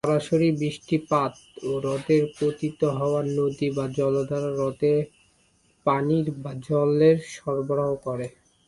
[0.03, 1.33] সরাসরি বৃষ্টিপাত
[1.63, 4.93] ও হ্রদে পতিত হওয়া নদী বা জলধারা হ্রদে
[5.85, 8.27] পানির বা জলের সরবরাহ করে।